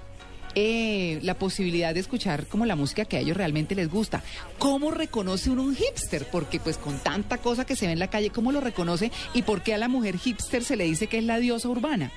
eh, 0.54 1.20
la 1.22 1.34
posibilidad 1.34 1.94
de 1.94 2.00
escuchar 2.00 2.46
como 2.46 2.66
la 2.66 2.74
música 2.74 3.04
que 3.04 3.16
a 3.16 3.20
ellos 3.20 3.36
realmente 3.36 3.74
les 3.74 3.88
gusta. 3.88 4.22
¿Cómo 4.58 4.90
reconoce 4.90 5.50
uno 5.50 5.62
un 5.62 5.76
hipster? 5.76 6.26
Porque 6.30 6.58
pues 6.58 6.78
con 6.78 6.98
tanta 6.98 7.38
cosa 7.38 7.64
que 7.64 7.76
se 7.76 7.86
ve 7.86 7.92
en 7.92 7.98
la 7.98 8.08
calle, 8.10 8.30
¿cómo 8.30 8.50
lo 8.50 8.60
reconoce? 8.60 9.12
¿Y 9.34 9.42
por 9.42 9.62
qué 9.62 9.74
a 9.74 9.78
la 9.78 9.88
mujer 9.88 10.18
hipster 10.18 10.64
se 10.64 10.76
le 10.76 10.84
dice 10.84 11.06
que 11.06 11.18
es 11.18 11.24
la 11.24 11.38
diosa 11.38 11.68
urbana? 11.68 12.10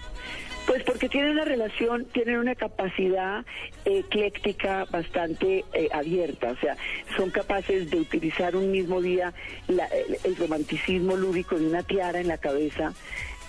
Pues 0.68 0.84
porque 0.84 1.10
tienen 1.10 1.32
una 1.32 1.44
relación, 1.44 2.06
tienen 2.06 2.38
una 2.38 2.56
capacidad 2.56 3.44
ecléctica 3.84 4.86
bastante 4.90 5.66
eh, 5.74 5.90
abierta, 5.92 6.52
o 6.52 6.56
sea, 6.58 6.78
son 7.18 7.30
capaces 7.32 7.90
de 7.90 7.98
utilizar 8.00 8.56
un 8.56 8.72
mismo 8.72 9.02
día 9.02 9.34
la- 9.68 9.88
el, 9.88 10.18
el 10.24 10.36
romanticismo 10.38 11.18
lúdico 11.18 11.58
de 11.58 11.68
una 11.68 11.84
tiara 11.84 12.20
en 12.22 12.28
la 12.28 12.38
cabeza 12.38 12.94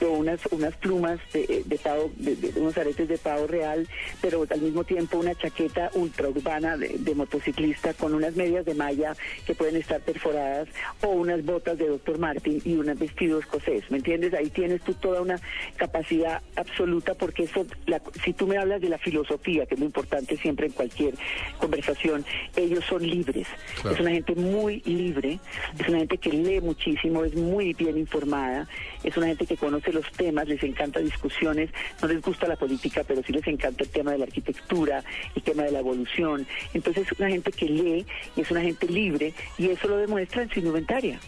o 0.05 0.13
unas 0.13 0.41
unas 0.51 0.75
plumas 0.77 1.19
de, 1.33 1.63
de 1.65 1.79
pavo, 1.79 2.11
de, 2.17 2.37
de 2.37 2.61
unos 2.61 2.77
aretes 2.77 3.09
de 3.09 3.19
pavo 3.19 3.47
real, 3.47 3.89
pero 4.21 4.45
al 4.51 4.61
mismo 4.61 4.85
tiempo 4.85 5.19
una 5.19 5.35
chaqueta 5.35 5.91
ultraurbana 5.95 6.77
de, 6.77 6.97
de 6.99 7.15
motociclista 7.15 7.95
con 7.95 8.15
unas 8.15 8.37
medias 8.37 8.65
de 8.65 8.75
malla 8.75 9.15
que 9.47 9.55
pueden 9.55 9.77
estar 9.77 10.01
perforadas 10.01 10.69
o 11.03 11.09
unas 11.09 11.45
botas 11.45 11.79
de 11.79 11.89
Dr. 11.89 12.19
Martin 12.19 12.61
y 12.65 12.75
un 12.75 12.87
vestido 12.99 13.39
escocés, 13.39 13.91
¿me 13.91 13.99
entiendes? 13.99 14.35
Ahí 14.35 14.51
tienes 14.51 14.81
tú 14.83 14.95
toda 14.95 15.21
una 15.23 15.41
capacidad 15.77 16.43
absoluta 16.57 17.15
porque 17.15 17.45
eso, 17.45 17.67
la- 17.87 18.01
si 18.25 18.33
tú 18.33 18.47
me 18.47 18.59
hablas 18.59 18.81
de 18.81 18.89
la 18.89 18.99
filosofía, 18.99 19.67
que 19.67 19.75
es 19.75 19.79
muy 19.79 19.87
importante 19.87 20.37
siempre 20.37 20.67
en 20.67 20.73
cualquier 20.73 21.15
conversación, 21.59 22.25
ellos 22.57 22.85
son 22.85 23.03
libres. 23.07 23.47
Claro. 23.81 23.95
Es 23.97 24.01
una 24.01 24.11
gente 24.11 24.35
muy 24.35 24.81
libre, 24.85 25.39
es 25.79 25.89
una 25.89 25.99
gente 25.99 26.19
que 26.19 26.31
lee 26.31 26.61
muchísimo, 26.61 27.25
es 27.25 27.35
muy 27.35 27.73
bien 27.75 27.99
informada, 27.99 28.69
es 29.05 29.17
una 29.17 29.27
gente 29.29 29.47
que 29.47 29.57
conoce 29.57 29.92
los 29.93 30.11
temas, 30.13 30.49
les 30.49 30.63
encanta 30.63 31.01
discusiones, 31.01 31.71
no 32.01 32.09
les 32.09 32.21
gusta 32.21 32.47
la 32.47 32.57
política, 32.57 33.05
pero 33.07 33.23
sí 33.23 33.33
les 33.33 33.47
encanta 33.47 33.85
el 33.85 33.91
tema 33.91 34.13
de 34.13 34.19
la 34.19 34.25
arquitectura, 34.25 35.05
el 35.35 35.43
tema 35.43 35.65
de 35.65 35.73
la 35.73 35.81
evolución. 35.81 36.47
Entonces 36.75 37.07
es 37.11 37.19
una 37.19 37.29
gente 37.29 37.53
que 37.53 37.67
lee 37.67 38.07
y 38.37 38.41
es 38.41 38.51
una 38.51 38.61
gente 38.61 38.87
libre 38.87 39.35
y 39.59 39.69
eso 39.69 39.89
lo 39.89 39.97
demuestra 39.97 40.43
en 40.43 40.51
su 40.51 40.59
indumentaria. 40.59 41.19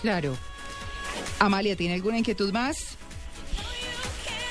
Claro. 0.00 0.36
Amalia, 1.38 1.76
¿tiene 1.76 1.94
alguna 1.94 2.18
inquietud 2.18 2.52
más? 2.52 2.96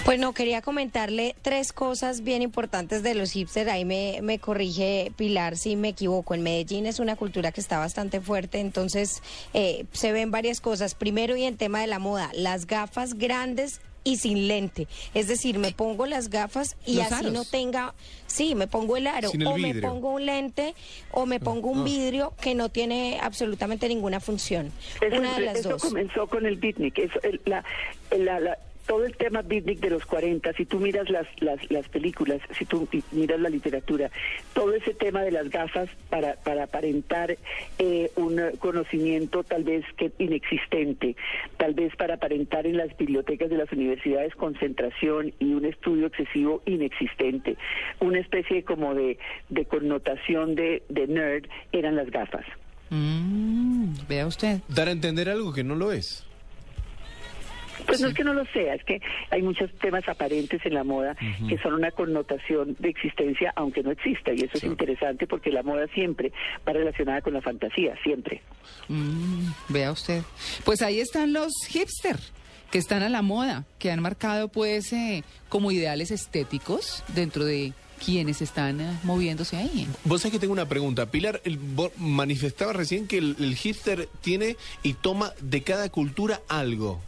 Pues 0.05 0.19
no, 0.19 0.33
quería 0.33 0.61
comentarle 0.61 1.35
tres 1.43 1.71
cosas 1.73 2.21
bien 2.23 2.41
importantes 2.41 3.03
de 3.03 3.13
los 3.13 3.31
hipsters. 3.31 3.69
Ahí 3.69 3.85
me, 3.85 4.19
me 4.23 4.39
corrige 4.39 5.11
Pilar 5.15 5.55
si 5.57 5.75
me 5.75 5.89
equivoco. 5.89 6.33
En 6.33 6.41
Medellín 6.41 6.85
es 6.87 6.99
una 6.99 7.15
cultura 7.15 7.51
que 7.51 7.61
está 7.61 7.77
bastante 7.77 8.19
fuerte, 8.19 8.59
entonces 8.59 9.21
eh, 9.53 9.85
se 9.91 10.11
ven 10.11 10.31
varias 10.31 10.59
cosas. 10.59 10.95
Primero, 10.95 11.35
y 11.37 11.43
en 11.43 11.55
tema 11.55 11.81
de 11.81 11.87
la 11.87 11.99
moda, 11.99 12.31
las 12.33 12.65
gafas 12.65 13.13
grandes 13.13 13.79
y 14.03 14.17
sin 14.17 14.47
lente. 14.47 14.87
Es 15.13 15.27
decir, 15.27 15.59
me 15.59 15.71
pongo 15.71 16.07
las 16.07 16.31
gafas 16.31 16.75
y 16.87 16.95
Los 16.95 17.05
así 17.05 17.13
aros. 17.25 17.33
no 17.33 17.45
tenga, 17.45 17.93
sí, 18.25 18.55
me 18.55 18.65
pongo 18.65 18.97
el 18.97 19.05
aro 19.05 19.29
o 19.29 19.57
me 19.59 19.75
pongo 19.75 20.09
un 20.15 20.25
lente 20.25 20.73
o 21.11 21.27
me 21.27 21.39
pongo 21.39 21.69
un 21.69 21.83
vidrio 21.83 22.33
que 22.41 22.55
no 22.55 22.69
tiene 22.69 23.19
absolutamente 23.21 23.87
ninguna 23.87 24.19
función. 24.19 24.71
Eso, 24.99 25.15
Una 25.15 25.35
de 25.35 25.41
las 25.45 25.57
eso 25.59 25.69
dos. 25.69 25.81
comenzó 25.83 26.25
con 26.25 26.47
el 26.47 26.55
beatnik. 26.55 26.97
Eso, 26.97 27.19
el- 27.21 27.39
la- 27.45 27.63
la- 28.17 28.39
la- 28.39 28.57
todo 28.87 29.05
el 29.05 29.15
tema 29.15 29.41
beatnik 29.41 29.79
de 29.79 29.89
los 29.89 30.05
40, 30.05 30.53
si 30.53 30.65
tú 30.65 30.79
miras 30.79 31.09
las, 31.09 31.27
las, 31.41 31.59
las 31.71 31.87
películas, 31.89 32.39
si 32.57 32.65
tú 32.65 32.87
mi- 32.91 33.03
miras 33.11 33.39
la 33.39 33.49
literatura, 33.49 34.09
todo 34.53 34.73
ese 34.73 34.93
tema 34.93 35.21
de 35.21 35.31
las 35.31 35.49
gafas 35.49 35.89
para, 36.09 36.35
para 36.43 36.63
aparentar 36.63 37.37
eh, 37.79 38.11
un 38.15 38.39
conocimiento 38.59 39.43
tal 39.43 39.63
vez 39.63 39.85
que 39.97 40.11
inexistente, 40.19 41.15
tal 41.57 41.73
vez 41.73 41.95
para 41.95 42.15
aparentar 42.15 42.65
en 42.67 42.77
las 42.77 42.95
bibliotecas 42.97 43.49
de 43.49 43.57
las 43.57 43.71
universidades 43.71 44.35
concentración 44.35 45.33
y 45.39 45.53
un 45.53 45.65
estudio 45.65 46.07
excesivo 46.07 46.61
inexistente, 46.65 47.55
una 47.99 48.19
especie 48.19 48.63
como 48.63 48.93
de, 48.95 49.17
de 49.49 49.65
connotación 49.65 50.55
de, 50.55 50.83
de 50.89 51.07
nerd, 51.07 51.45
eran 51.71 51.95
las 51.95 52.09
gafas. 52.09 52.45
Mm, 52.89 53.93
vea 54.09 54.27
usted. 54.27 54.59
Dar 54.67 54.89
a 54.89 54.91
entender 54.91 55.29
algo 55.29 55.53
que 55.53 55.63
no 55.63 55.75
lo 55.75 55.91
es. 55.91 56.25
Pues 57.85 57.99
no 58.01 58.07
es 58.09 58.13
que 58.13 58.23
no 58.23 58.33
lo 58.33 58.45
sea, 58.45 58.75
es 58.75 58.83
que 58.83 59.01
hay 59.31 59.41
muchos 59.41 59.71
temas 59.79 60.07
aparentes 60.07 60.59
en 60.65 60.73
la 60.73 60.83
moda 60.83 61.15
que 61.49 61.57
son 61.59 61.73
una 61.73 61.91
connotación 61.91 62.75
de 62.79 62.89
existencia, 62.89 63.51
aunque 63.55 63.83
no 63.83 63.91
exista. 63.91 64.31
Y 64.33 64.41
eso 64.41 64.57
es 64.57 64.63
interesante 64.63 65.27
porque 65.27 65.49
la 65.51 65.63
moda 65.63 65.87
siempre 65.93 66.31
va 66.67 66.73
relacionada 66.73 67.21
con 67.21 67.33
la 67.33 67.41
fantasía, 67.41 67.95
siempre. 68.03 68.41
Mm, 68.87 69.47
vea 69.69 69.91
usted. 69.91 70.21
Pues 70.63 70.81
ahí 70.81 70.99
están 70.99 71.33
los 71.33 71.51
hipster 71.69 72.17
que 72.71 72.77
están 72.77 73.03
a 73.03 73.09
la 73.09 73.21
moda, 73.21 73.65
que 73.79 73.91
han 73.91 74.01
marcado 74.01 74.47
pues 74.47 74.93
eh, 74.93 75.23
como 75.49 75.71
ideales 75.71 76.09
estéticos 76.11 77.03
dentro 77.09 77.43
de 77.43 77.73
quienes 78.03 78.41
están 78.41 78.79
eh, 78.81 78.97
moviéndose 79.03 79.57
ahí. 79.57 79.87
Vos 80.05 80.21
sabés 80.21 80.33
que 80.33 80.39
tengo 80.39 80.53
una 80.53 80.67
pregunta. 80.69 81.11
Pilar, 81.11 81.41
el- 81.43 81.57
vos 81.57 81.91
manifestaba 81.97 82.73
recién 82.73 83.07
que 83.07 83.17
el, 83.17 83.35
el 83.39 83.55
hipster 83.55 84.07
tiene 84.21 84.55
y 84.83 84.93
toma 84.93 85.33
de 85.41 85.61
cada 85.63 85.89
cultura 85.89 86.39
algo. 86.47 87.01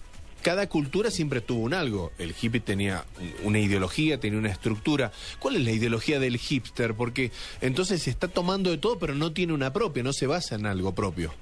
Cada 0.44 0.68
cultura 0.68 1.10
siempre 1.10 1.42
tuvo 1.42 1.62
un 1.64 1.74
algo. 1.74 2.12
El 2.20 2.36
hippie 2.40 2.60
tenía 2.60 3.06
un- 3.42 3.48
una 3.48 3.60
ideología, 3.60 4.20
tenía 4.20 4.38
una 4.38 4.52
estructura. 4.52 5.12
¿Cuál 5.40 5.56
es 5.56 5.64
la 5.64 5.72
ideología 5.72 6.20
del 6.20 6.38
hipster? 6.38 6.94
Porque 6.96 7.32
entonces 7.62 8.04
se 8.04 8.10
está 8.10 8.28
tomando 8.28 8.70
de 8.70 8.78
todo, 8.78 9.00
pero 9.00 9.16
no 9.16 9.32
tiene 9.32 9.54
una 9.54 9.72
propia, 9.74 10.04
no 10.04 10.12
se 10.14 10.28
basa 10.28 10.56
en 10.56 10.66
algo 10.66 10.94
propio. 10.94 11.34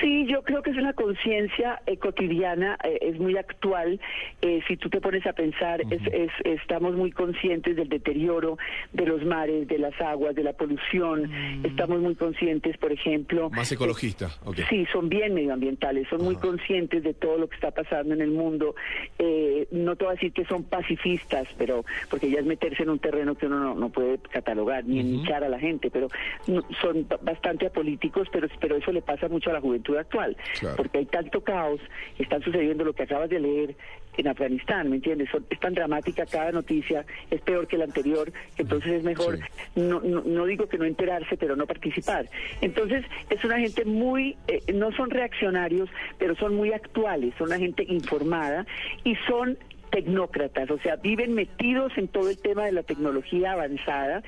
Sí, 0.00 0.26
yo 0.26 0.42
creo 0.42 0.62
que 0.62 0.70
es 0.70 0.76
una 0.76 0.92
conciencia 0.92 1.80
eh, 1.86 1.96
cotidiana, 1.96 2.76
eh, 2.84 2.98
es 3.02 3.18
muy 3.18 3.36
actual. 3.36 4.00
Eh, 4.42 4.60
si 4.68 4.76
tú 4.76 4.88
te 4.90 5.00
pones 5.00 5.26
a 5.26 5.32
pensar, 5.32 5.80
es, 5.90 6.00
es- 6.12 6.30
estamos 6.44 6.94
muy 6.94 7.10
conscientes 7.12 7.76
del 7.76 7.88
deterioro 7.88 8.58
de 8.92 9.06
los 9.06 9.24
mares, 9.24 9.66
de 9.68 9.78
las 9.78 9.98
aguas, 10.00 10.34
de 10.34 10.42
la 10.42 10.52
polución. 10.52 11.30
Estamos 11.64 12.00
muy 12.00 12.14
conscientes, 12.14 12.76
por 12.78 12.92
ejemplo. 12.92 13.50
Más 13.50 13.72
ecologista, 13.72 14.28
ok. 14.44 14.58
Sí, 14.68 14.86
son 14.92 15.08
bien 15.08 15.34
medioambientales, 15.34 16.06
son 16.08 16.22
muy 16.22 16.36
conscientes 16.36 17.02
de 17.02 17.14
todo 17.14 17.38
lo 17.38 17.48
que 17.48 17.54
está 17.56 17.70
pasando 17.70 18.14
en 18.14 18.20
el 18.20 18.30
mundo. 18.30 18.74
Eh, 19.18 19.66
no 19.70 19.96
te 19.96 20.04
voy 20.04 20.12
a 20.12 20.14
decir 20.14 20.32
que 20.32 20.44
son 20.44 20.64
pacifistas, 20.64 21.48
pero 21.58 21.84
porque 22.10 22.30
ya 22.30 22.40
es 22.40 22.46
meterse 22.46 22.82
en 22.82 22.90
un 22.90 22.98
terreno 22.98 23.34
que 23.34 23.46
uno 23.46 23.58
no, 23.60 23.74
no 23.74 23.88
puede 23.90 24.18
catalogar 24.18 24.84
ni 24.84 25.00
enichar 25.00 25.42
a 25.44 25.48
la 25.48 25.58
gente, 25.58 25.90
pero 25.90 26.10
no- 26.46 26.62
son 26.80 27.06
ba- 27.08 27.18
bastante 27.22 27.66
apolíticos, 27.66 28.28
pero, 28.30 28.48
pero 28.60 28.76
eso 28.76 28.92
le 28.92 29.02
pasa 29.02 29.28
mucho 29.28 29.50
a 29.50 29.54
la 29.54 29.60
juventud 29.60 29.79
actual, 29.98 30.36
Claro. 30.58 30.76
porque 30.76 30.98
hay 30.98 31.06
tanto 31.06 31.40
caos, 31.42 31.80
están 32.18 32.42
sucediendo 32.42 32.84
lo 32.84 32.92
que 32.92 33.02
acabas 33.04 33.30
de 33.30 33.40
leer 33.40 33.74
en 34.16 34.28
Afganistán, 34.28 34.90
¿me 34.90 34.96
entiendes? 34.96 35.28
Son- 35.30 35.46
es 35.48 35.58
tan 35.60 35.72
dramática 35.72 36.26
cada 36.26 36.52
noticia, 36.52 37.06
es 37.30 37.40
peor 37.42 37.66
que 37.66 37.78
la 37.78 37.84
anterior, 37.84 38.30
entonces 38.58 38.92
es 38.92 39.02
mejor, 39.04 39.38
Sí. 39.38 39.42
no, 39.76 40.00
no, 40.00 40.22
no 40.26 40.44
digo 40.46 40.68
que 40.68 40.76
no 40.78 40.84
enterarse, 40.84 41.36
pero 41.36 41.56
no 41.56 41.66
participar. 41.66 42.28
Entonces 42.60 43.04
es 43.30 43.42
una 43.44 43.58
gente 43.58 43.84
muy, 43.84 44.36
eh, 44.48 44.60
no 44.74 44.92
son 44.92 45.10
reaccionarios, 45.10 45.88
pero 46.18 46.34
son 46.36 46.54
muy 46.54 46.72
actuales, 46.72 47.32
son 47.38 47.46
una 47.48 47.58
gente 47.58 47.84
informada 47.88 48.66
y 49.04 49.14
son 49.28 49.56
tecnócratas, 49.90 50.70
o 50.70 50.78
sea, 50.78 50.96
viven 50.96 51.34
metidos 51.34 51.92
en 51.96 52.08
todo 52.08 52.30
el 52.30 52.38
tema 52.38 52.64
de 52.64 52.72
la 52.72 52.82
tecnología 52.82 53.52
avanzada. 53.52 54.22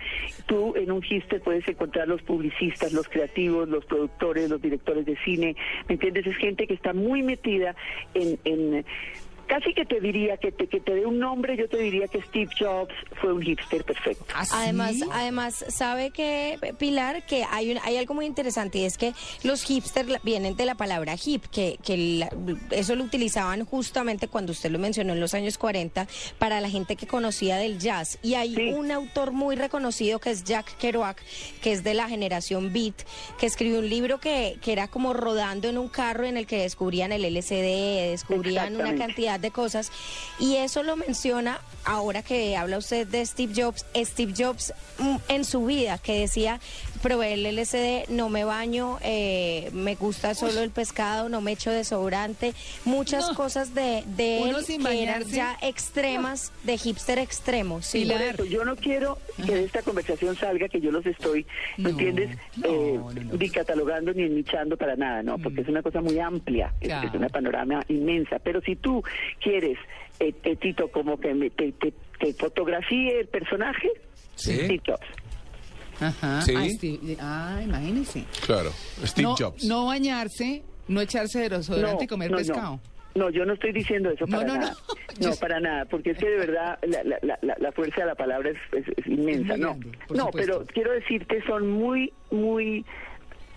Tú 0.46 0.74
en 0.76 0.92
un 0.92 1.02
hipster 1.02 1.40
puedes 1.40 1.66
encontrar 1.68 2.08
los 2.08 2.22
publicistas, 2.22 2.92
los 2.92 3.08
creativos, 3.08 3.68
los 3.68 3.84
productores, 3.84 4.50
los 4.50 4.60
directores 4.60 5.06
de 5.06 5.16
cine, 5.24 5.56
¿me 5.88 5.94
entiendes? 5.94 6.26
Es 6.26 6.36
gente 6.36 6.66
que 6.66 6.74
está 6.74 6.92
muy 6.92 7.22
metida 7.22 7.74
en... 8.14 8.38
en 8.44 8.84
Casi 9.52 9.74
que 9.74 9.84
te 9.84 10.00
diría 10.00 10.38
que 10.38 10.50
te, 10.50 10.66
que 10.66 10.80
te 10.80 10.94
dé 10.94 11.04
un 11.04 11.18
nombre, 11.18 11.58
yo 11.58 11.68
te 11.68 11.76
diría 11.76 12.08
que 12.08 12.22
Steve 12.22 12.50
Jobs 12.58 12.94
fue 13.20 13.34
un 13.34 13.42
hipster 13.42 13.84
perfecto. 13.84 14.24
¿Ah, 14.34 14.46
sí? 14.46 14.52
Además, 14.56 14.94
además, 15.12 15.64
sabe 15.68 16.10
que 16.10 16.58
Pilar 16.78 17.26
que 17.26 17.44
hay 17.50 17.70
un, 17.72 17.78
hay 17.84 17.98
algo 17.98 18.14
muy 18.14 18.24
interesante 18.24 18.78
y 18.78 18.84
es 18.86 18.96
que 18.96 19.12
los 19.42 19.62
hipsters 19.64 20.22
vienen 20.22 20.56
de 20.56 20.64
la 20.64 20.74
palabra 20.74 21.16
hip, 21.22 21.44
que, 21.52 21.76
que 21.84 21.96
la- 21.98 22.30
eso 22.70 22.96
lo 22.96 23.04
utilizaban 23.04 23.66
justamente 23.66 24.26
cuando 24.26 24.52
usted 24.52 24.70
lo 24.70 24.78
mencionó 24.78 25.12
en 25.12 25.20
los 25.20 25.34
años 25.34 25.58
40 25.58 26.06
para 26.38 26.62
la 26.62 26.70
gente 26.70 26.96
que 26.96 27.06
conocía 27.06 27.58
del 27.58 27.78
jazz. 27.78 28.18
Y 28.22 28.34
hay 28.36 28.54
Sí. 28.54 28.72
un 28.72 28.90
autor 28.90 29.32
muy 29.32 29.54
reconocido 29.56 30.18
que 30.18 30.30
es 30.30 30.44
Jack 30.44 30.78
Kerouac, 30.78 31.22
que 31.60 31.72
es 31.72 31.84
de 31.84 31.92
la 31.92 32.08
generación 32.08 32.72
Beat, 32.72 32.94
que 33.38 33.44
escribió 33.44 33.80
un 33.80 33.90
libro 33.90 34.18
que, 34.18 34.56
que 34.62 34.72
era 34.72 34.88
como 34.88 35.12
rodando 35.12 35.68
en 35.68 35.76
un 35.76 35.88
carro 35.90 36.24
en 36.24 36.38
el 36.38 36.46
que 36.46 36.56
descubrían 36.62 37.12
el 37.12 37.26
LCD, 37.26 38.12
descubrían 38.12 38.76
una 38.76 38.94
cantidad 38.94 39.41
de 39.42 39.50
cosas. 39.50 39.90
Y 40.38 40.56
eso 40.56 40.82
lo 40.82 40.96
menciona 40.96 41.60
ahora 41.84 42.22
que 42.22 42.56
habla 42.56 42.78
usted 42.78 43.06
de 43.06 43.26
Steve 43.26 43.52
Jobs. 43.54 43.84
Steve 43.94 44.32
Jobs 44.36 44.72
mm, 44.98 45.16
en 45.28 45.44
su 45.44 45.66
vida 45.66 45.98
que 45.98 46.20
decía, 46.20 46.60
probé 47.02 47.34
el 47.34 47.44
LSD, 47.44 48.08
no 48.10 48.28
me 48.28 48.44
baño, 48.44 48.98
eh, 49.02 49.68
me 49.72 49.94
gusta 49.96 50.34
solo 50.34 50.60
el 50.60 50.70
pescado, 50.70 51.28
no 51.28 51.40
me 51.40 51.52
echo 51.52 51.70
desodorante. 51.70 52.54
Muchas 52.84 53.28
No. 53.28 53.34
cosas 53.34 53.74
de, 53.74 54.04
de 54.16 54.42
él 54.42 54.56
que 54.64 55.02
eran 55.02 55.24
ya 55.24 55.56
extremas, 55.62 56.52
de 56.62 56.78
hipster 56.78 57.18
extremos. 57.18 57.86
Sí. 57.86 58.04
Por 58.06 58.22
eso, 58.22 58.44
yo 58.44 58.64
no 58.64 58.76
quiero 58.76 59.18
que 59.44 59.52
de 59.54 59.64
esta 59.64 59.82
conversación 59.82 60.36
salga 60.36 60.68
que 60.68 60.80
yo 60.80 60.90
los 60.90 61.04
estoy, 61.04 61.44
¿me 61.76 61.84
No, 61.84 61.88
entiendes? 61.90 62.38
no, 62.56 62.66
Eh, 62.68 62.92
no, 62.96 63.10
no. 63.12 63.34
ni 63.36 63.50
catalogando 63.50 64.12
ni 64.14 64.28
nichando 64.28 64.76
para 64.76 64.96
nada, 64.96 65.22
¿no? 65.22 65.38
Porque 65.38 65.62
es 65.62 65.68
una 65.68 65.82
cosa 65.82 66.00
muy 66.00 66.18
amplia, 66.18 66.72
es- 66.80 66.88
Claro. 66.88 67.08
es, 67.08 67.14
una 67.14 67.28
panorama 67.28 67.82
inmensa. 67.88 68.38
Pero 68.38 68.60
si 68.60 68.76
tú 68.76 69.02
quieres, 69.42 69.78
eh, 70.20 70.32
eh, 70.44 70.56
Tito, 70.56 70.88
como 70.88 71.18
que 71.18 71.34
me- 71.34 71.50
te, 71.50 71.72
te, 71.72 71.92
te 72.20 72.32
fotografíe 72.34 73.18
el 73.20 73.26
personaje, 73.26 73.90
Sí. 74.34 74.80
Ajá. 76.02 76.42
Sí. 76.42 76.54
Ah, 76.56 76.66
Steve- 76.68 77.16
ah, 77.20 77.60
imagínese. 77.62 78.24
Claro, 78.46 78.70
Steve 79.04 79.28
no, 79.28 79.36
Jobs. 79.36 79.64
no 79.64 79.86
bañarse, 79.86 80.62
no 80.88 81.00
echarse 81.00 81.48
desodorante 81.48 82.04
y 82.04 82.06
comer 82.06 82.30
no, 82.30 82.36
pescado. 82.38 82.72
No. 82.72 82.92
No, 83.14 83.28
yo 83.28 83.44
no 83.44 83.52
estoy 83.52 83.72
diciendo 83.72 84.08
eso 84.10 84.24
No, 84.26 84.38
para 84.38 84.48
no, 84.48 84.54
no. 84.54 84.60
nada. 84.60 84.76
Yo- 85.20 85.28
No, 85.30 85.36
para 85.36 85.60
nada, 85.60 85.84
porque 85.84 86.12
es 86.12 86.18
que 86.18 86.30
de 86.30 86.38
verdad 86.38 86.78
la, 86.82 87.02
la, 87.04 87.18
la- 87.20 87.38
la- 87.42 87.56
la 87.60 87.72
fuerza 87.72 88.00
de 88.00 88.06
la 88.06 88.14
palabra 88.14 88.48
es, 88.50 88.56
es- 88.72 88.88
es 88.96 89.06
inmensa. 89.06 89.52
Es 89.52 89.60
no, 89.60 89.76
no 90.14 90.30
pero 90.32 90.64
quiero 90.72 90.92
decirte, 90.92 91.42
son 91.46 91.68
muy, 91.68 92.10
muy 92.30 92.86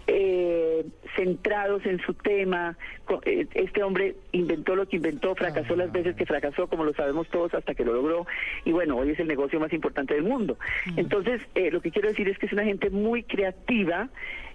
eh, 0.07 0.85
centrados 1.15 1.85
en 1.85 1.99
su 1.99 2.13
tema. 2.13 2.77
Eh, 3.25 3.47
Este 3.53 3.83
hombre 3.83 4.15
inventó 4.31 4.75
lo 4.75 4.87
que 4.87 4.97
inventó, 4.97 5.35
fracasó 5.35 5.73
Ah. 5.73 5.77
las 5.77 5.91
veces 5.91 6.15
que 6.15 6.25
fracasó, 6.25 6.67
como 6.67 6.83
lo 6.83 6.93
sabemos 6.93 7.27
todos, 7.29 7.53
hasta 7.53 7.73
que 7.75 7.85
lo 7.85 7.93
logró. 7.93 8.27
Y 8.65 8.71
bueno, 8.71 8.97
hoy 8.97 9.11
es 9.11 9.19
el 9.19 9.27
negocio 9.27 9.59
más 9.59 9.73
importante 9.73 10.13
del 10.13 10.23
mundo. 10.23 10.57
Mm. 10.87 10.99
Entonces, 10.99 11.41
eh, 11.55 11.71
lo 11.71 11.81
que 11.81 11.91
quiero 11.91 12.09
decir 12.09 12.27
es 12.29 12.37
que 12.37 12.45
es 12.47 12.53
una 12.53 12.63
gente 12.63 12.89
muy 12.89 13.23
creativa. 13.23 14.09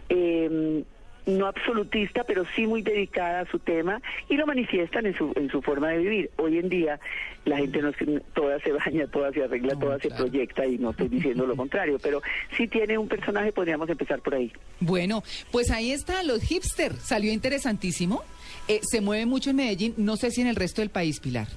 eh, 0.09 0.83
no 1.27 1.47
absolutista, 1.47 2.25
pero 2.25 2.45
sí 2.55 2.67
muy 2.67 2.83
dedicada 2.83 3.41
a 3.41 3.47
su 3.47 3.59
tema 3.59 4.01
y 4.29 4.37
lo 4.37 4.47
manifiestan 4.47 5.07
en 5.07 5.17
su, 5.17 5.33
en 5.37 5.51
su 5.51 5.63
forma 5.63 5.89
de 5.89 5.99
vivir. 5.99 6.31
Hoy 6.37 6.59
en 6.59 6.69
día 6.69 7.01
la 7.45 7.59
gente 7.59 7.81
no 7.81 7.93
toda 8.35 8.59
se 8.61 8.73
baña, 8.73 9.07
toda 9.07 9.33
se 9.33 9.45
arregla, 9.45 9.75
No, 9.75 9.81
toda 9.81 9.99
se 9.99 10.11
proyecta 10.11 10.67
y 10.67 10.79
no 10.79 10.91
estoy 10.91 11.09
diciendo 11.09 11.47
lo 11.47 11.57
contrario, 11.57 11.99
pero 12.03 12.21
sí 12.57 12.69
tiene 12.69 12.99
un 12.99 13.09
personaje, 13.09 13.53
podríamos 13.53 13.89
empezar 13.89 14.21
por 14.21 14.35
ahí. 14.35 14.53
Bueno, 14.81 15.23
pues 15.51 15.71
ahí 15.71 15.93
está, 15.93 16.23
los 16.23 16.43
hipster. 16.43 16.95
Salió 16.97 17.33
interesantísimo. 17.33 18.23
Eh, 18.69 18.81
se 18.83 19.01
mueve 19.01 19.27
mucho 19.27 19.51
en 19.51 19.57
Medellín, 19.57 19.95
no 19.97 20.17
sé 20.17 20.31
si 20.31 20.41
en 20.41 20.47
el 20.47 20.57
resto 20.57 20.81
del 20.83 20.91
país, 20.91 21.21
Pilar. 21.21 21.49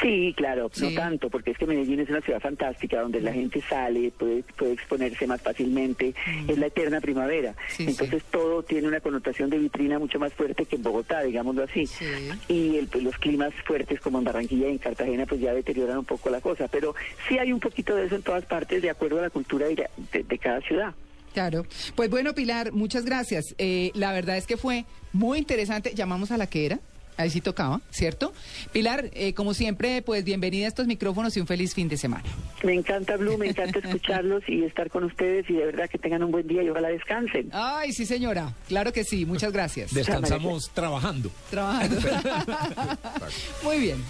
Sí, 0.00 0.34
claro, 0.36 0.70
Sí. 0.72 0.82
no 0.82 0.90
tanto, 1.00 1.30
porque 1.30 1.50
es 1.52 1.58
que 1.58 1.66
Medellín 1.66 2.00
es 2.00 2.08
una 2.08 2.20
ciudad 2.20 2.40
fantástica 2.40 3.00
donde 3.00 3.20
la 3.20 3.32
gente 3.32 3.60
sale, 3.68 4.10
puede, 4.10 4.42
puede 4.56 4.72
exponerse 4.72 5.26
más 5.26 5.40
fácilmente, 5.42 6.14
es 6.46 6.58
la 6.58 6.66
eterna 6.66 7.00
primavera. 7.00 7.52
Mm. 7.52 7.56
Sí, 7.76 7.84
Entonces 7.88 8.22
todo 8.30 8.62
tiene 8.62 8.88
una 8.88 9.00
connotación 9.00 9.50
de 9.50 9.58
vitrina 9.58 9.98
mucho 9.98 10.18
más 10.18 10.32
fuerte 10.34 10.64
que 10.66 10.76
en 10.76 10.82
Bogotá, 10.82 11.22
digámoslo 11.22 11.64
así. 11.64 11.86
Sí. 11.86 12.04
Y 12.48 12.76
el- 12.76 12.88
pues, 12.88 13.02
los 13.04 13.16
climas 13.18 13.52
fuertes 13.66 14.00
como 14.00 14.18
en 14.18 14.24
Barranquilla 14.24 14.68
y 14.68 14.72
en 14.72 14.78
Cartagena 14.78 15.26
pues 15.26 15.40
ya 15.40 15.52
deterioran 15.52 15.98
un 15.98 16.04
poco 16.04 16.30
la 16.30 16.40
cosa, 16.40 16.68
pero 16.68 16.94
sí 17.28 17.38
hay 17.38 17.52
un 17.52 17.60
poquito 17.60 17.94
de 17.96 18.06
eso 18.06 18.14
en 18.16 18.22
todas 18.22 18.44
partes 18.44 18.82
de 18.82 18.90
acuerdo 18.90 19.18
a 19.18 19.22
la 19.22 19.30
cultura 19.30 19.66
de, 19.66 19.88
de- 20.12 20.22
de 20.22 20.38
cada 20.38 20.60
ciudad. 20.60 20.94
Claro. 21.34 21.66
Pues 21.94 22.10
bueno, 22.10 22.34
Pilar, 22.34 22.72
muchas 22.72 23.04
gracias. 23.04 23.54
Eh, 23.58 23.90
la 23.94 24.12
verdad 24.12 24.36
es 24.36 24.46
que 24.46 24.56
fue 24.56 24.86
muy 25.12 25.38
interesante. 25.38 25.92
Llamamos 25.94 26.30
a 26.32 26.36
la 26.38 26.46
que 26.48 26.66
era. 26.66 26.80
Ahí 27.18 27.30
sí 27.30 27.40
tocaba, 27.40 27.80
¿cierto? 27.90 28.32
Pilar, 28.72 29.10
eh, 29.12 29.34
como 29.34 29.52
siempre, 29.52 30.02
pues 30.02 30.24
bienvenida 30.24 30.66
a 30.66 30.68
estos 30.68 30.86
micrófonos 30.86 31.36
y 31.36 31.40
un 31.40 31.48
feliz 31.48 31.74
fin 31.74 31.88
de 31.88 31.96
semana. 31.96 32.22
Me 32.62 32.74
encanta 32.74 33.16
Blue, 33.16 33.36
me 33.36 33.48
encanta 33.48 33.80
escucharlos 33.80 34.42
y 34.48 34.62
estar 34.62 34.88
con 34.88 35.02
ustedes 35.02 35.50
y 35.50 35.54
de 35.54 35.66
verdad 35.66 35.90
que 35.90 35.98
tengan 35.98 36.22
un 36.22 36.30
buen 36.30 36.46
día 36.46 36.62
y 36.62 36.70
ojalá 36.70 36.88
descansen. 36.88 37.50
Ay, 37.52 37.92
sí, 37.92 38.06
señora. 38.06 38.54
Claro 38.68 38.92
que 38.92 39.02
sí. 39.02 39.26
Muchas 39.26 39.52
gracias. 39.52 39.92
Descansamos 39.92 40.70
trabajando. 40.70 41.30
Trabajando. 41.50 41.96
Muy 43.64 43.78
bien. 43.78 44.04